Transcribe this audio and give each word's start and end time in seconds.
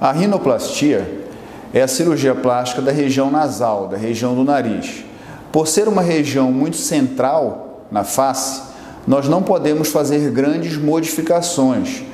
A 0.00 0.12
rinoplastia 0.12 1.26
é 1.74 1.82
a 1.82 1.88
cirurgia 1.88 2.32
plástica 2.32 2.80
da 2.80 2.92
região 2.92 3.32
nasal, 3.32 3.88
da 3.88 3.96
região 3.96 4.32
do 4.32 4.44
nariz. 4.44 5.04
Por 5.50 5.66
ser 5.66 5.88
uma 5.88 6.02
região 6.02 6.52
muito 6.52 6.76
central 6.76 7.82
na 7.90 8.04
face, 8.04 8.62
nós 9.08 9.28
não 9.28 9.42
podemos 9.42 9.88
fazer 9.88 10.30
grandes 10.30 10.76
modificações, 10.76 12.04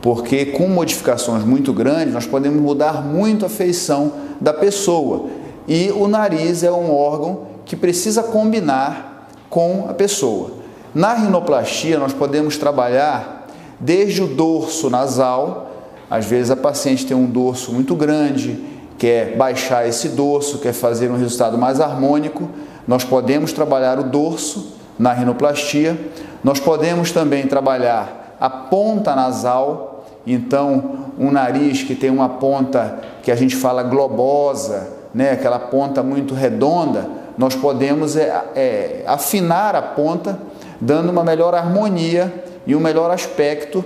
porque 0.00 0.46
com 0.46 0.68
modificações 0.68 1.42
muito 1.42 1.72
grandes 1.72 2.14
nós 2.14 2.24
podemos 2.26 2.62
mudar 2.62 3.02
muito 3.02 3.44
a 3.44 3.48
feição 3.48 4.12
da 4.40 4.52
pessoa. 4.52 5.28
E 5.66 5.90
o 5.90 6.06
nariz 6.06 6.62
é 6.62 6.70
um 6.70 6.94
órgão 6.94 7.46
que 7.64 7.74
precisa 7.74 8.22
combinar 8.22 9.28
com 9.50 9.86
a 9.88 9.94
pessoa. 9.94 10.52
Na 10.94 11.14
rinoplastia 11.14 11.98
nós 11.98 12.12
podemos 12.12 12.56
trabalhar 12.58 13.48
desde 13.80 14.22
o 14.22 14.28
dorso 14.28 14.88
nasal, 14.88 15.73
às 16.14 16.26
vezes 16.26 16.52
a 16.52 16.56
paciente 16.56 17.04
tem 17.04 17.16
um 17.16 17.26
dorso 17.26 17.72
muito 17.72 17.96
grande, 17.96 18.62
quer 18.96 19.36
baixar 19.36 19.88
esse 19.88 20.10
dorso, 20.10 20.60
quer 20.60 20.72
fazer 20.72 21.10
um 21.10 21.16
resultado 21.16 21.58
mais 21.58 21.80
harmônico, 21.80 22.48
nós 22.86 23.02
podemos 23.02 23.52
trabalhar 23.52 23.98
o 23.98 24.04
dorso 24.04 24.76
na 24.96 25.12
rinoplastia. 25.12 25.98
Nós 26.44 26.60
podemos 26.60 27.10
também 27.10 27.48
trabalhar 27.48 28.36
a 28.40 28.48
ponta 28.48 29.16
nasal, 29.16 30.04
então 30.24 31.10
um 31.18 31.32
nariz 31.32 31.82
que 31.82 31.96
tem 31.96 32.10
uma 32.10 32.28
ponta 32.28 33.00
que 33.20 33.32
a 33.32 33.36
gente 33.36 33.56
fala 33.56 33.82
globosa, 33.82 34.90
né, 35.12 35.32
aquela 35.32 35.58
ponta 35.58 36.00
muito 36.00 36.32
redonda, 36.32 37.08
nós 37.36 37.56
podemos 37.56 38.16
é, 38.16 38.44
é, 38.54 39.04
afinar 39.04 39.74
a 39.74 39.82
ponta, 39.82 40.38
dando 40.80 41.10
uma 41.10 41.24
melhor 41.24 41.56
harmonia 41.56 42.32
e 42.64 42.76
um 42.76 42.80
melhor 42.80 43.10
aspecto 43.10 43.84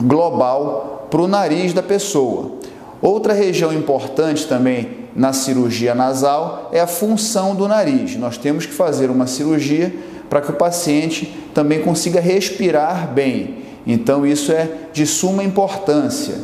global 0.00 0.97
para 1.10 1.20
o 1.20 1.28
nariz 1.28 1.72
da 1.72 1.82
pessoa. 1.82 2.52
Outra 3.00 3.32
região 3.32 3.72
importante 3.72 4.46
também 4.46 5.08
na 5.14 5.32
cirurgia 5.32 5.94
nasal 5.94 6.70
é 6.72 6.80
a 6.80 6.86
função 6.86 7.54
do 7.54 7.68
nariz. 7.68 8.16
Nós 8.16 8.36
temos 8.36 8.66
que 8.66 8.72
fazer 8.72 9.10
uma 9.10 9.26
cirurgia 9.26 9.94
para 10.28 10.40
que 10.40 10.50
o 10.50 10.54
paciente 10.54 11.32
também 11.54 11.80
consiga 11.80 12.20
respirar 12.20 13.12
bem. 13.12 13.58
Então, 13.86 14.26
isso 14.26 14.52
é 14.52 14.68
de 14.92 15.06
suma 15.06 15.42
importância. 15.42 16.34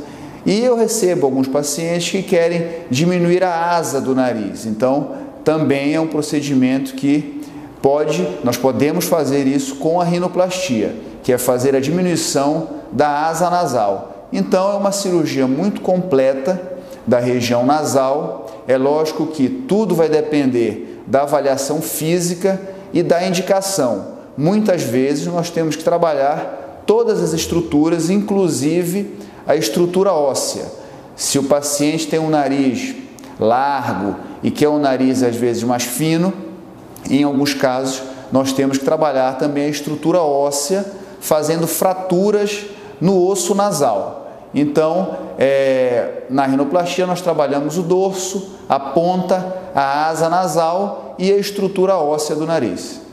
E 0.46 0.60
eu 0.60 0.76
recebo 0.76 1.26
alguns 1.26 1.48
pacientes 1.48 2.10
que 2.10 2.22
querem 2.22 2.66
diminuir 2.90 3.42
a 3.42 3.70
asa 3.76 4.00
do 4.00 4.14
nariz. 4.14 4.64
Então, 4.64 5.12
também 5.42 5.94
é 5.94 6.00
um 6.00 6.06
procedimento 6.06 6.94
que 6.94 7.42
pode, 7.82 8.26
nós 8.42 8.56
podemos 8.56 9.06
fazer 9.06 9.46
isso 9.46 9.76
com 9.76 10.00
a 10.00 10.04
rinoplastia, 10.04 10.94
que 11.22 11.32
é 11.32 11.38
fazer 11.38 11.76
a 11.76 11.80
diminuição 11.80 12.68
da 12.90 13.26
asa 13.26 13.50
nasal. 13.50 14.13
Então 14.34 14.72
é 14.72 14.74
uma 14.74 14.90
cirurgia 14.90 15.46
muito 15.46 15.80
completa 15.80 16.60
da 17.06 17.20
região 17.20 17.64
nasal. 17.64 18.64
É 18.66 18.76
lógico 18.76 19.28
que 19.28 19.48
tudo 19.48 19.94
vai 19.94 20.08
depender 20.08 21.02
da 21.06 21.22
avaliação 21.22 21.80
física 21.80 22.60
e 22.92 23.00
da 23.00 23.24
indicação. 23.24 24.14
Muitas 24.36 24.82
vezes 24.82 25.28
nós 25.28 25.50
temos 25.50 25.76
que 25.76 25.84
trabalhar 25.84 26.82
todas 26.84 27.22
as 27.22 27.32
estruturas, 27.32 28.10
inclusive 28.10 29.16
a 29.46 29.54
estrutura 29.54 30.12
óssea. 30.12 30.64
Se 31.14 31.38
o 31.38 31.44
paciente 31.44 32.08
tem 32.08 32.18
um 32.18 32.28
nariz 32.28 32.96
largo 33.38 34.16
e 34.42 34.50
quer 34.50 34.68
um 34.68 34.80
nariz 34.80 35.22
às 35.22 35.36
vezes 35.36 35.62
mais 35.62 35.84
fino, 35.84 36.32
em 37.08 37.22
alguns 37.22 37.54
casos 37.54 38.02
nós 38.32 38.52
temos 38.52 38.78
que 38.78 38.84
trabalhar 38.84 39.38
também 39.38 39.66
a 39.66 39.68
estrutura 39.68 40.18
óssea, 40.18 40.84
fazendo 41.20 41.68
fraturas 41.68 42.64
no 43.00 43.28
osso 43.28 43.54
nasal. 43.54 44.23
Então, 44.54 45.16
é, 45.38 46.22
na 46.30 46.46
rinoplastia, 46.46 47.06
nós 47.06 47.20
trabalhamos 47.20 47.76
o 47.76 47.82
dorso, 47.82 48.54
a 48.68 48.78
ponta, 48.78 49.56
a 49.74 50.08
asa 50.08 50.28
nasal 50.28 51.16
e 51.18 51.32
a 51.32 51.36
estrutura 51.36 51.96
óssea 51.96 52.36
do 52.36 52.46
nariz. 52.46 53.03